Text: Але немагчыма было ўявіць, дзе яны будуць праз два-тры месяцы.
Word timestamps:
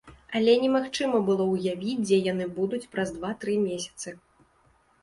Але 0.37 0.53
немагчыма 0.63 1.19
было 1.27 1.45
ўявіць, 1.51 1.95
дзе 2.07 2.17
яны 2.31 2.45
будуць 2.57 2.83
праз 2.97 3.17
два-тры 3.21 3.53
месяцы. 3.69 4.21